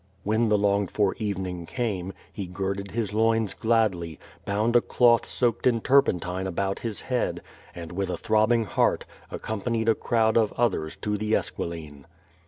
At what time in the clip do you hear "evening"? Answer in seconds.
1.19-1.67